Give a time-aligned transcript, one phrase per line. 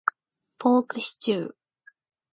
[0.57, 1.53] ポークシチュー